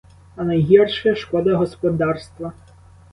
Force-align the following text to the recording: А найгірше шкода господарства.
А 0.35 0.43
найгірше 0.43 1.15
шкода 1.15 1.55
господарства. 1.57 2.53